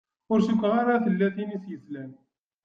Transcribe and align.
Ur 0.31 0.39
cukkeɣ 0.47 0.73
ara 0.81 1.03
tella 1.05 1.27
tin 1.35 1.55
i 1.57 1.59
s-yeslan. 1.63 2.11